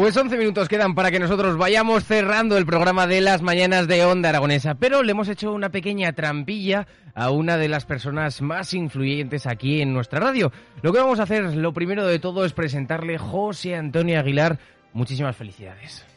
[0.00, 4.02] Pues 11 minutos quedan para que nosotros vayamos cerrando el programa de las mañanas de
[4.06, 8.72] Onda Aragonesa, pero le hemos hecho una pequeña trampilla a una de las personas más
[8.72, 10.52] influyentes aquí en nuestra radio.
[10.80, 14.58] Lo que vamos a hacer, lo primero de todo, es presentarle José Antonio Aguilar.
[14.94, 16.09] Muchísimas felicidades.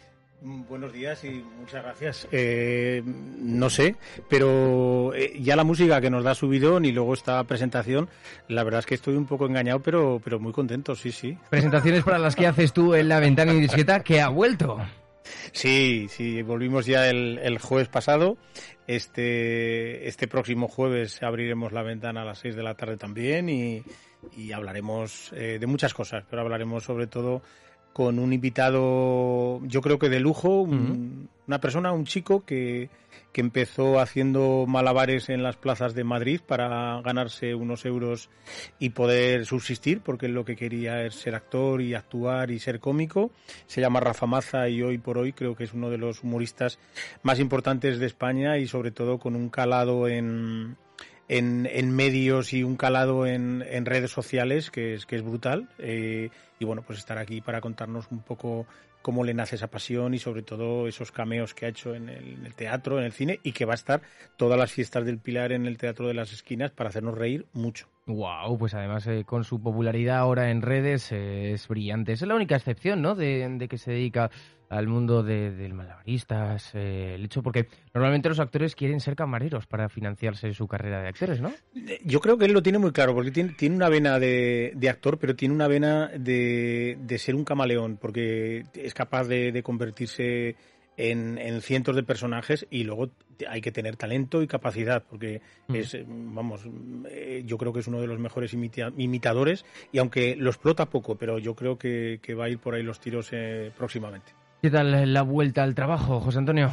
[0.44, 2.28] Mm, buenos días y muchas gracias.
[2.34, 3.96] Eh, no sé,
[4.30, 8.10] pero eh, ya la música que nos da subidón y luego esta presentación,
[8.50, 11.38] la verdad es que estoy un poco engañado, pero, pero muy contento, sí, sí.
[11.50, 14.80] Presentaciones para las que haces tú en la ventana indiscreta que ha vuelto.
[15.54, 18.38] Sí, sí, volvimos ya el, jueves pasado.
[18.86, 23.82] Este, este próximo jueves abriremos la ventana a las 6 de la tarde también y,
[24.54, 27.42] hablaremos eh, de muchas cosas, pero hablaremos sobre todo
[27.94, 32.90] con un invitado, yo creo que de lujo, una persona, un chico que,
[33.32, 38.30] que, empezó haciendo malabares en las plazas de Madrid para ganarse unos euros
[38.80, 43.30] y poder subsistir, porque lo que quería es ser actor y actuar y ser cómico.
[43.68, 46.80] Se llama Rafa Maza y hoy por hoy creo que es uno de los humoristas
[47.22, 50.78] más importantes de España y sobre todo con un calado en,
[51.28, 55.70] en, medios y un calado en, en, redes sociales que es, que es brutal.
[55.80, 58.66] Eh, y bueno, pues estar aquí para contarnos un poco
[59.02, 62.53] cómo le nace esa pasión y sobre todo esos cameos que ha hecho en el,
[62.56, 64.02] teatro, en el cine y que va a estar
[64.38, 67.88] todas las fiestas del Pilar en el Teatro de las Esquinas para hacernos reír mucho.
[68.06, 72.12] Wow, pues además eh, con su popularidad ahora en redes eh, es brillante.
[72.12, 73.16] Es la única excepción, ¿no?
[73.16, 74.30] De, de que se dedica
[74.78, 79.68] al mundo de, del malabaristas, eh, el hecho porque normalmente los actores quieren ser camareros
[79.68, 81.53] para financiarse su carrera de actores, ¿no?
[82.03, 85.20] Yo creo que él lo tiene muy claro, porque tiene, tiene una vena de, actor,
[85.20, 90.56] pero tiene una vena de, ser un camaleón, porque es capaz de, convertirse
[90.98, 93.09] en, cientos de personajes y luego
[93.48, 95.76] hay que tener talento y capacidad, porque mm.
[95.76, 96.62] es, vamos,
[97.09, 101.16] eh, yo creo que es uno de los mejores imitadores y aunque lo explota poco,
[101.16, 104.34] pero yo creo que, va a ir por ahí los tiros eh, próximamente.
[104.62, 106.70] ¿Qué tal la vuelta al trabajo, José Antonio?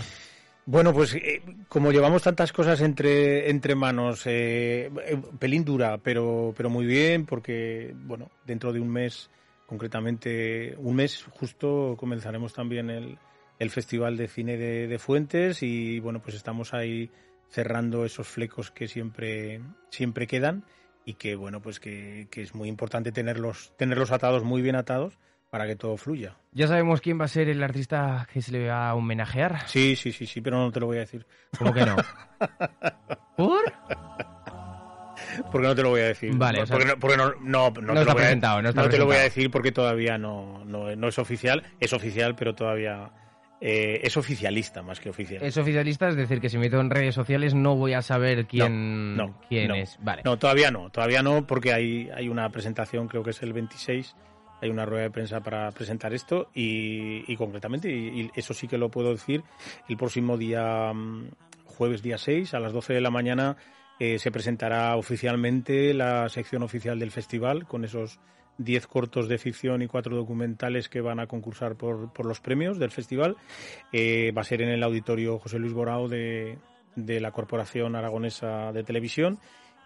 [0.66, 4.90] Bueno, pues eh, como llevamos tantas cosas entre, entre manos, eh,
[5.38, 9.30] pelín dura, pero, pero muy bien, porque, bueno, dentro de un mes,
[9.66, 13.18] concretamente, un mes justo, comenzaremos también el,
[13.60, 17.10] el Festival de Cine de, Fuentes y, bueno, pues estamos ahí
[17.48, 19.60] cerrando esos flecos que siempre,
[19.90, 20.64] siempre quedan
[21.04, 25.18] y que, bueno, pues que, que es muy importante tenerlos, tenerlos atados, muy bien atados,
[25.50, 26.36] para que todo fluya.
[26.52, 29.68] ¿Ya sabemos quién va a ser el artista que se le va a homenajear?
[29.68, 31.26] Sí, sí, sí, sí, pero no te lo voy a decir.
[31.58, 31.96] ¿Cómo que no?
[33.36, 33.72] ¿Por?
[35.50, 36.34] Porque no te lo voy a decir.
[36.34, 39.16] Vale, porque, no, porque no, no, no, te, lo voy a, no, te lo voy
[39.16, 41.62] a decir porque todavía no, no, es oficial.
[41.80, 43.10] Es oficial, pero todavía
[43.60, 45.42] eh, es oficialista más que oficial.
[45.42, 48.46] Es oficialista, es decir, que si me meto en redes sociales no voy a saber
[48.46, 49.16] quién,
[49.48, 49.98] quién es.
[50.00, 50.22] Vale.
[50.24, 54.14] No, todavía no, todavía no, porque hay, hay una presentación, creo que es el 26
[54.62, 58.90] hay una rueda de prensa para presentar esto y, concretamente, y, eso sí que lo
[58.90, 59.42] puedo decir,
[59.88, 61.30] el próximo día mm,
[61.64, 63.56] jueves día 6 a las 12 de la mañana
[63.98, 68.18] eh, se presentará oficialmente la sección oficial del festival con esos
[68.60, 72.90] 10 cortos de ficción y cuatro documentales que van a concursar por, los premios del
[72.90, 73.36] festival.
[73.92, 76.58] Eh, va a ser en el auditorio José Luis Borao de,
[76.94, 79.38] de la Corporación Aragonesa de Televisión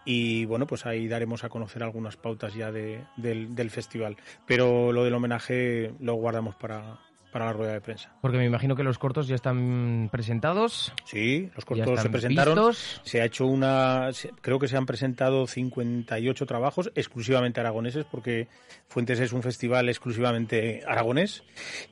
[0.04, 4.16] y bueno, pues ahí daremos a conocer algunas pautas ya de, del, festival.
[4.46, 6.98] Pero lo del homenaje lo guardamos para,
[7.34, 8.14] para la rueda de prensa.
[8.20, 10.92] Porque me imagino que los cortos ya están presentados.
[11.04, 12.72] Sí, los cortos se presentaron.
[13.02, 14.10] Se ha hecho una.
[14.40, 18.46] Creo que se han presentado 58 trabajos exclusivamente aragoneses, porque
[18.86, 21.42] Fuentes es un festival exclusivamente aragonés.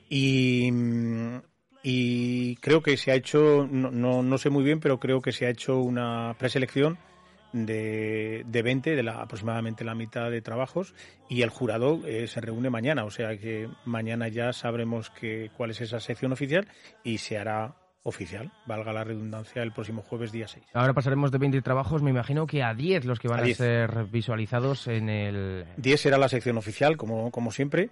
[0.09, 0.71] Y.
[1.85, 5.33] Y creo que se ha hecho, no, no, no sé muy bien, pero creo que
[5.33, 6.97] se ha hecho una preselección
[7.53, 10.93] de, de 20, de la, aproximadamente la mitad de trabajos,
[11.29, 15.71] y el jurado eh, se reúne mañana, o sea que mañana ya sabremos que, cuál
[15.71, 16.67] es esa sección oficial
[17.03, 20.65] y se hará oficial, valga la redundancia, el próximo jueves día 6.
[20.73, 23.45] Ahora pasaremos de 20 trabajos, me imagino que a 10 los que van A a,
[23.45, 23.57] 10.
[23.57, 25.65] ser visualizados en el...
[25.77, 27.91] 10 será la sección oficial, como, como siempre.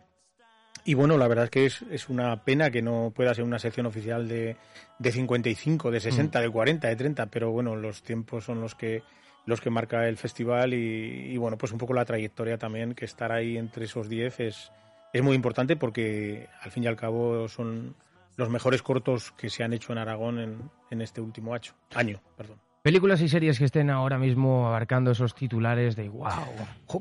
[0.84, 3.60] Y bueno, la verdad es que es, es una pena que no pueda ser una
[3.60, 4.58] sección oficial de,
[5.00, 9.04] de 55, de 60, de 40, de 30, pero bueno, los tiempos son los que
[9.46, 13.06] los que marca el festival y, y bueno, pues un poco la trayectoria también, que
[13.06, 14.72] estar ahí entre esos 10 es,
[15.14, 17.96] es muy importante porque al fin y al cabo son
[18.38, 21.72] los mejores cortos que se han hecho en Aragón en, en este último año.
[21.94, 22.60] año perdón.
[22.82, 26.32] Películas y series que estén ahora mismo abarcando esos titulares de wow.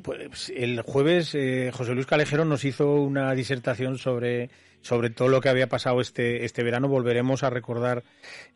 [0.02, 4.50] Pues, el jueves eh, José Luis Calejero nos hizo una disertación sobre,
[4.82, 6.86] sobre todo lo que había pasado este, este verano.
[6.86, 8.02] Volveremos a recordar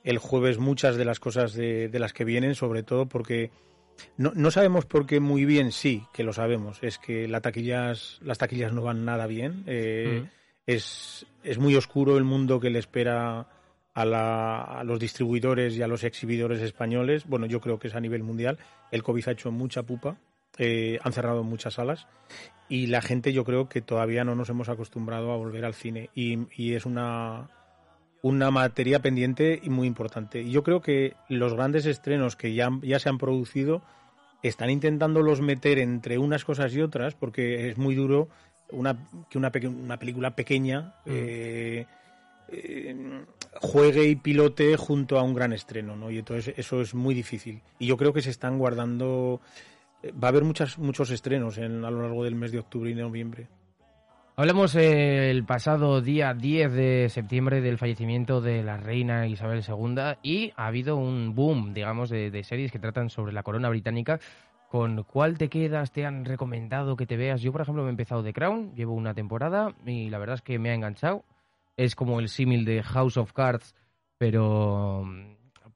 [0.02, 3.50] el jueves muchas de las cosas de, de las que vienen, sobre todo porque
[4.16, 6.78] no, no sabemos por qué muy bien, sí, que lo sabemos.
[6.82, 9.64] Es que la taquillas, las taquillas no van nada bien.
[9.66, 10.28] eh, Mm.
[10.66, 13.46] es, es muy oscuro el mundo que le espera
[13.94, 17.26] a, la- a los distribuidores y a los exhibidores españoles.
[17.26, 18.58] Bueno, yo creo que es a nivel mundial.
[18.90, 20.16] El COVID ha hecho mucha pupa.
[20.56, 22.06] eh, han cerrado muchas salas
[22.68, 26.10] y la gente yo creo que todavía no nos hemos acostumbrado a volver al cine
[26.14, 27.48] y, y es una
[28.24, 30.40] una materia pendiente y muy importante.
[30.40, 33.82] Y yo creo que los grandes estrenos que ya, ya se han producido
[34.42, 38.30] están intentándolos meter entre unas cosas y otras porque es muy duro
[38.70, 38.96] una,
[39.28, 41.84] que una, una película pequeña eh,
[42.48, 42.96] eh,
[43.60, 46.10] juegue y pilote junto a un gran estreno, ¿no?
[46.10, 47.60] Y entonces eso es muy difícil.
[47.78, 49.42] Y yo creo que se están guardando...
[50.02, 52.90] eh, Va a haber muchas, muchos estrenos en, a lo largo del mes de octubre
[52.90, 53.48] y de noviembre.
[54.36, 60.52] Hablamos el pasado día 10 de septiembre del fallecimiento de la reina Isabel II y
[60.56, 64.18] ha habido un boom, digamos, de, de series que tratan sobre la corona británica.
[64.68, 65.92] ¿Con cuál te quedas?
[65.92, 67.42] ¿Te han recomendado que te veas?
[67.42, 70.42] Yo, por ejemplo, me he empezado The Crown, llevo una temporada y la verdad es
[70.42, 71.24] que me ha enganchado.
[71.76, 73.76] Es como el símil de House of Cards,
[74.18, 75.04] pero,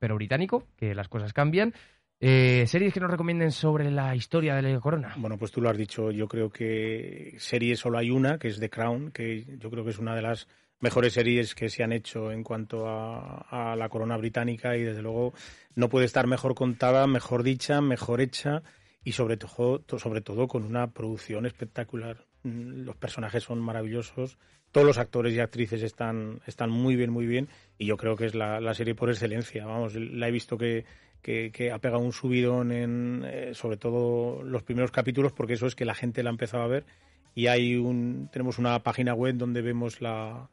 [0.00, 1.74] pero británico, que las cosas cambian.
[2.20, 5.14] Eh, ¿Series que nos recomienden sobre la historia de la corona?
[5.18, 6.10] Bueno, pues tú lo has dicho.
[6.10, 9.90] Yo creo que serie solo hay una, que es The Crown, que yo creo que
[9.90, 10.48] es una de las
[10.80, 15.32] mejores series que se han hecho en cuanto a, la corona británica y desde luego
[15.74, 18.62] no puede estar mejor contada, mejor dicha, mejor hecha
[19.04, 22.26] y sobre todo, con una producción espectacular.
[22.42, 24.38] Mm, Los personajes son maravillosos,
[24.72, 27.48] todos los actores y actrices están, están muy bien, muy bien
[27.78, 29.66] y yo creo que es la serie por excelencia.
[29.66, 30.84] Vamos, la he visto que,
[31.22, 35.66] que, que ha pegado un subidón en eh, sobre todo los primeros capítulos porque eso
[35.66, 36.86] es que la gente la ha empezado a ver.
[37.34, 40.48] Y hay un tenemos una página web donde vemos la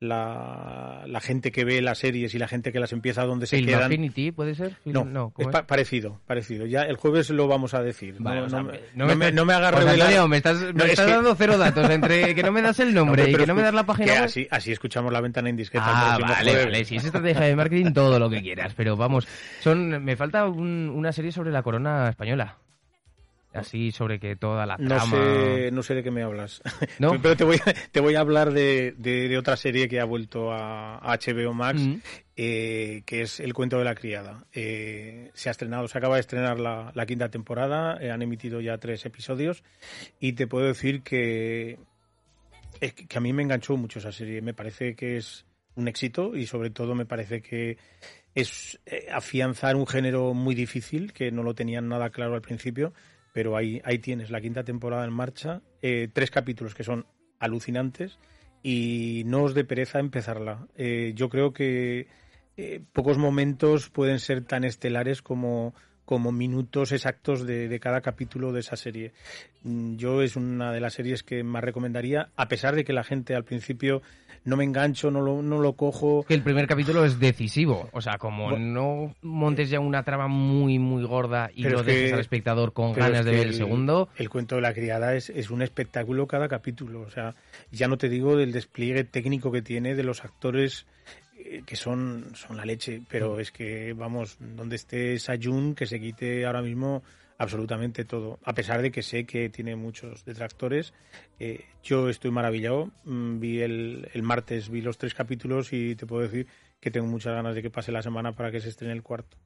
[0.00, 3.56] la, la gente que ve las series y la gente que las empieza donde se
[3.56, 4.76] ¿Film quedan Affinity puede ser?
[4.84, 6.66] Film- no, ¿cómo es pa- parecido, parecido.
[6.66, 8.14] Ya el jueves lo vamos a decir.
[8.18, 9.84] Vale, no, o sea, no me- no no me me, estás- no me hagas Pues,
[9.84, 12.62] revelar- me estás, me No, es estás que- dando cero datos entre que no me
[12.62, 15.20] das el nombre y que no me das la página que así, así escuchamos la
[15.20, 15.84] ventana indiscreta.
[16.14, 16.64] Ah, vale, jueves.
[16.66, 19.26] vale, si es estrategia de marketing, todo lo que quieras, pero vamos,
[19.60, 22.56] son, me falta un- una serie sobre la corona española.
[23.60, 26.62] Así sobre que toda la No sé, no sé de qué me hablas.
[26.98, 27.12] ¿No?
[27.22, 30.04] Pero te voy, a, te voy a hablar de, de- de otra serie que ha
[30.04, 31.94] vuelto a, HBO Max, Mm.
[32.36, 34.44] eh, que es El cuento de la criada.
[34.52, 38.60] Eh, se ha estrenado, se acaba de estrenar la, la quinta temporada, eh, han emitido
[38.60, 39.62] ya tres episodios
[40.20, 41.78] y te puedo decir que,
[42.80, 44.40] es que que a mí me enganchó mucho esa serie.
[44.42, 45.44] Me parece que es
[45.74, 47.76] un éxito y sobre todo me parece que
[48.34, 52.92] es eh, afianzar un género muy difícil que no lo tenían nada claro al principio
[53.32, 57.06] pero ahí, ahí tienes la quinta temporada en marcha, eh, tres capítulos que son
[57.38, 58.18] alucinantes
[58.62, 60.66] y no os dé pereza empezarla.
[60.76, 62.08] Eh, yo creo que
[62.56, 65.74] eh, pocos momentos pueden ser tan estelares como,
[66.08, 69.12] como minutos exactos de, de cada capítulo de esa serie.
[69.62, 73.04] Mm, Yo es una de las series que más recomendaría, a pesar de que la
[73.04, 74.00] gente al principio
[74.46, 76.24] no me engancho, no lo, no lo cojo.
[76.26, 80.78] Que el primer capítulo es decisivo, o sea, como no montes ya una trama muy,
[80.78, 84.08] muy gorda y lo que- dejes al espectador con ganas es de ver el segundo...
[84.16, 87.02] El cuento de la criada es, es un espectáculo cada capítulo.
[87.02, 87.34] O sea,
[87.70, 90.86] ya no te digo del despliegue técnico que tiene de los actores
[91.66, 96.46] que son, son la leche, pero es que, vamos, donde esté Sayun, que se quite
[96.46, 97.02] ahora mismo
[97.38, 98.38] absolutamente todo.
[98.44, 100.92] A pesar de que sé que tiene muchos detractores,
[101.38, 102.90] eh, yo estoy maravillado.
[103.04, 106.46] Mm, Vi el, el martes, vi los tres capítulos y te puedo decir
[106.80, 109.36] que tengo muchas ganas de que pase la semana para que se estrene el cuarto.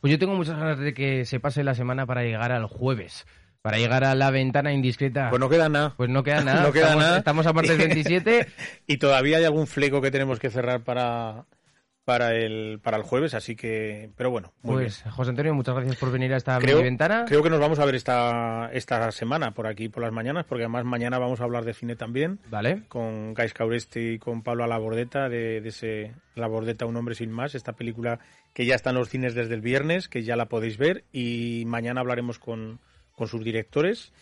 [0.00, 3.26] Pues yo tengo muchas ganas de que se pase la semana para llegar al jueves,
[3.62, 5.30] para llegar a la ventana indiscreta.
[5.30, 5.94] Pues no queda nada.
[5.96, 7.18] Pues no queda nada, No queda estamos, nada.
[7.18, 8.46] estamos a martes 27
[8.86, 11.44] Y todavía hay algún fleco que tenemos que cerrar para,
[12.04, 15.96] para el para el jueves, así que, pero bueno, muy pues José Antonio, muchas gracias
[15.96, 17.24] por venir a esta creo, ventana.
[17.28, 20.64] Creo que nos vamos a ver esta esta semana por aquí por las mañanas, porque
[20.64, 22.40] además mañana vamos a hablar de cine también.
[22.50, 22.82] Vale.
[22.88, 27.30] Con Gais Cauresti y con Pablo Alabordeta de, de ese La Bordeta un hombre sin
[27.30, 28.18] más, esta película
[28.54, 31.64] que ya está en los cines desde el viernes, que ya la podéis ver y
[31.66, 32.80] mañana hablaremos con
[33.20, 34.14] con sus directores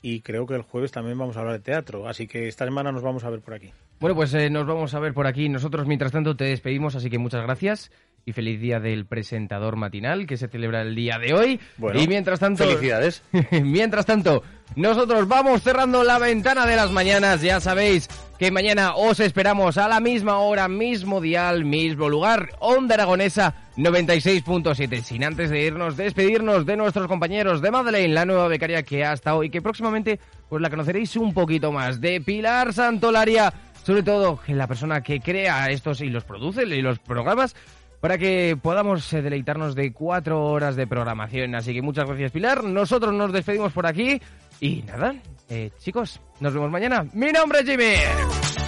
[0.00, 2.92] y creo que el jueves también vamos a hablar de teatro, así que esta semana
[2.92, 3.72] nos vamos a ver por aquí.
[3.98, 5.48] Bueno, pues eh, nos vamos a ver por aquí.
[5.48, 7.90] Nosotros, mientras tanto, te despedimos, así que muchas gracias
[8.24, 11.60] y feliz día del presentador matinal que se celebra el día de hoy.
[11.78, 13.24] Bueno, y mientras tanto, felicidades.
[13.50, 14.44] mientras tanto,
[14.76, 17.42] nosotros vamos cerrando la ventana de las mañanas.
[17.42, 18.08] Ya sabéis
[18.38, 25.02] que mañana os esperamos a la misma hora, mismo dial, mismo lugar, Onda Aragonesa 96.7.
[25.02, 29.12] Sin antes de irnos, despedirnos de nuestros compañeros de Madeleine, la nueva becaria que ha
[29.12, 32.00] estado y que próximamente pues la conoceréis un poquito más.
[32.00, 33.52] De Pilar Santolaria,
[33.82, 37.54] sobre todo la persona que crea estos y los produce y los programas
[38.00, 41.54] para que podamos eh, deleitarnos de cuatro horas de programación.
[41.54, 42.62] Así que muchas gracias, Pilar.
[42.62, 44.20] Nosotros nos despedimos por aquí.
[44.60, 45.14] Y nada,
[45.48, 47.06] eh, chicos, nos vemos mañana.
[47.14, 48.63] Mi nombre es Jimmy.